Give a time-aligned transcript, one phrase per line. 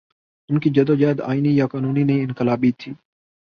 [0.49, 2.93] ان کی جد وجہد آئینی یا قانونی نہیں، انقلابی تھی۔